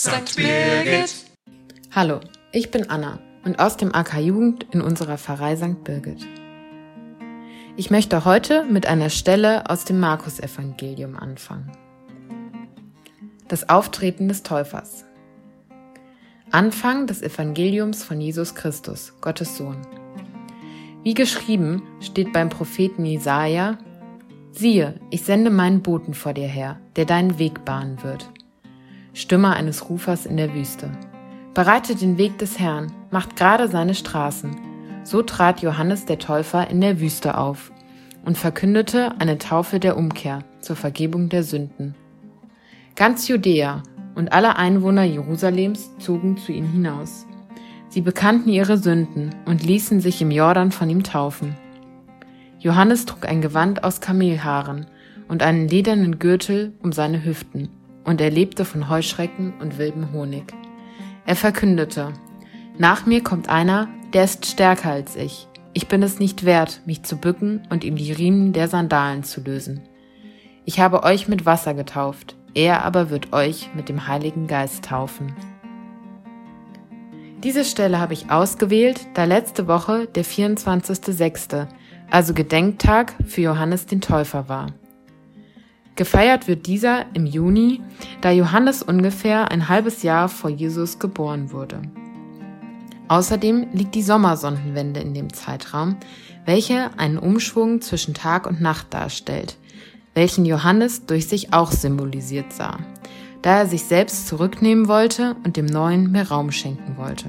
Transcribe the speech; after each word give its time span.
St. 0.00 0.36
Birgit. 0.36 1.12
Hallo, 1.90 2.20
ich 2.52 2.70
bin 2.70 2.88
Anna 2.88 3.18
und 3.44 3.58
aus 3.58 3.76
dem 3.76 3.92
AK 3.92 4.18
Jugend 4.20 4.64
in 4.70 4.80
unserer 4.80 5.18
Pfarrei 5.18 5.56
St. 5.56 5.82
Birgit. 5.82 6.24
Ich 7.76 7.90
möchte 7.90 8.24
heute 8.24 8.62
mit 8.62 8.86
einer 8.86 9.10
Stelle 9.10 9.68
aus 9.68 9.84
dem 9.86 9.98
Markus-Evangelium 9.98 11.16
anfangen. 11.16 11.72
Das 13.48 13.68
Auftreten 13.68 14.28
des 14.28 14.44
Täufers. 14.44 15.04
Anfang 16.52 17.08
des 17.08 17.20
Evangeliums 17.20 18.04
von 18.04 18.20
Jesus 18.20 18.54
Christus, 18.54 19.14
Gottes 19.20 19.56
Sohn. 19.56 19.84
Wie 21.02 21.14
geschrieben 21.14 21.82
steht 21.98 22.32
beim 22.32 22.50
Propheten 22.50 23.04
Jesaja, 23.04 23.78
Siehe, 24.52 25.00
ich 25.10 25.24
sende 25.24 25.50
meinen 25.50 25.82
Boten 25.82 26.14
vor 26.14 26.34
dir 26.34 26.46
her, 26.46 26.78
der 26.94 27.04
deinen 27.04 27.40
Weg 27.40 27.64
bahnen 27.64 28.00
wird. 28.04 28.30
Stimme 29.18 29.52
eines 29.52 29.90
Rufers 29.90 30.26
in 30.26 30.36
der 30.36 30.54
Wüste. 30.54 30.92
Bereitet 31.52 32.02
den 32.02 32.18
Weg 32.18 32.38
des 32.38 32.60
Herrn, 32.60 32.92
macht 33.10 33.34
gerade 33.34 33.66
seine 33.66 33.96
Straßen. 33.96 34.56
So 35.02 35.22
trat 35.22 35.60
Johannes 35.60 36.06
der 36.06 36.20
Täufer 36.20 36.70
in 36.70 36.80
der 36.80 37.00
Wüste 37.00 37.36
auf 37.36 37.72
und 38.24 38.38
verkündete 38.38 39.18
eine 39.18 39.38
Taufe 39.38 39.80
der 39.80 39.96
Umkehr 39.96 40.44
zur 40.60 40.76
Vergebung 40.76 41.28
der 41.30 41.42
Sünden. 41.42 41.96
Ganz 42.94 43.26
Judäa 43.26 43.82
und 44.14 44.32
alle 44.32 44.54
Einwohner 44.54 45.02
Jerusalems 45.02 45.90
zogen 45.98 46.36
zu 46.36 46.52
ihm 46.52 46.70
hinaus. 46.70 47.26
Sie 47.88 48.02
bekannten 48.02 48.50
ihre 48.50 48.78
Sünden 48.78 49.34
und 49.46 49.64
ließen 49.64 50.00
sich 50.00 50.22
im 50.22 50.30
Jordan 50.30 50.70
von 50.70 50.88
ihm 50.88 51.02
taufen. 51.02 51.56
Johannes 52.60 53.04
trug 53.04 53.26
ein 53.26 53.40
Gewand 53.40 53.82
aus 53.82 54.00
Kamelhaaren 54.00 54.86
und 55.26 55.42
einen 55.42 55.66
ledernen 55.66 56.20
Gürtel 56.20 56.72
um 56.84 56.92
seine 56.92 57.24
Hüften, 57.24 57.68
und 58.08 58.22
er 58.22 58.30
lebte 58.30 58.64
von 58.64 58.88
Heuschrecken 58.88 59.52
und 59.60 59.76
wildem 59.76 60.12
Honig. 60.12 60.54
Er 61.26 61.36
verkündete, 61.36 62.14
Nach 62.78 63.04
mir 63.04 63.22
kommt 63.22 63.50
einer, 63.50 63.88
der 64.14 64.24
ist 64.24 64.46
stärker 64.46 64.90
als 64.90 65.14
ich. 65.14 65.46
Ich 65.74 65.88
bin 65.88 66.02
es 66.02 66.18
nicht 66.18 66.46
wert, 66.46 66.80
mich 66.86 67.02
zu 67.02 67.16
bücken 67.18 67.68
und 67.68 67.84
ihm 67.84 67.96
die 67.96 68.12
Riemen 68.12 68.54
der 68.54 68.66
Sandalen 68.66 69.24
zu 69.24 69.42
lösen. 69.42 69.82
Ich 70.64 70.80
habe 70.80 71.02
euch 71.02 71.28
mit 71.28 71.44
Wasser 71.44 71.74
getauft, 71.74 72.34
er 72.54 72.82
aber 72.84 73.10
wird 73.10 73.34
euch 73.34 73.68
mit 73.74 73.90
dem 73.90 74.08
Heiligen 74.08 74.46
Geist 74.46 74.86
taufen. 74.86 75.34
Diese 77.44 77.64
Stelle 77.64 78.00
habe 78.00 78.14
ich 78.14 78.30
ausgewählt, 78.30 79.06
da 79.14 79.24
letzte 79.24 79.68
Woche 79.68 80.06
der 80.06 80.24
24.06., 80.24 81.68
also 82.10 82.32
Gedenktag 82.32 83.12
für 83.26 83.42
Johannes 83.42 83.84
den 83.84 84.00
Täufer 84.00 84.48
war. 84.48 84.68
Gefeiert 85.98 86.46
wird 86.46 86.68
dieser 86.68 87.06
im 87.14 87.26
Juni, 87.26 87.80
da 88.20 88.30
Johannes 88.30 88.84
ungefähr 88.84 89.50
ein 89.50 89.68
halbes 89.68 90.04
Jahr 90.04 90.28
vor 90.28 90.48
Jesus 90.48 91.00
geboren 91.00 91.50
wurde. 91.50 91.82
Außerdem 93.08 93.66
liegt 93.72 93.96
die 93.96 94.04
Sommersonnenwende 94.04 95.00
in 95.00 95.12
dem 95.12 95.32
Zeitraum, 95.32 95.96
welche 96.44 96.96
einen 96.98 97.18
Umschwung 97.18 97.80
zwischen 97.80 98.14
Tag 98.14 98.46
und 98.46 98.60
Nacht 98.60 98.94
darstellt, 98.94 99.56
welchen 100.14 100.46
Johannes 100.46 101.04
durch 101.04 101.26
sich 101.26 101.52
auch 101.52 101.72
symbolisiert 101.72 102.52
sah, 102.52 102.78
da 103.42 103.58
er 103.58 103.66
sich 103.66 103.82
selbst 103.82 104.28
zurücknehmen 104.28 104.86
wollte 104.86 105.34
und 105.42 105.56
dem 105.56 105.66
Neuen 105.66 106.12
mehr 106.12 106.28
Raum 106.28 106.52
schenken 106.52 106.96
wollte. 106.96 107.26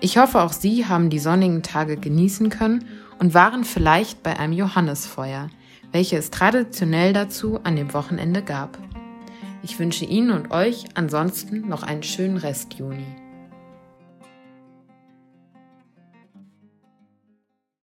Ich 0.00 0.18
hoffe, 0.18 0.42
auch 0.42 0.52
Sie 0.52 0.86
haben 0.86 1.08
die 1.08 1.20
sonnigen 1.20 1.62
Tage 1.62 1.96
genießen 1.96 2.50
können 2.50 2.84
und 3.20 3.32
waren 3.32 3.62
vielleicht 3.62 4.24
bei 4.24 4.36
einem 4.36 4.54
Johannesfeuer, 4.54 5.50
welches 5.92 6.18
es 6.18 6.30
traditionell 6.30 7.12
dazu 7.12 7.60
an 7.64 7.76
dem 7.76 7.92
Wochenende 7.92 8.42
gab. 8.42 8.78
Ich 9.62 9.78
wünsche 9.78 10.04
Ihnen 10.04 10.30
und 10.30 10.50
euch 10.50 10.84
ansonsten 10.94 11.68
noch 11.68 11.82
einen 11.82 12.02
schönen 12.02 12.36
Rest 12.36 12.74
Juni. 12.74 13.19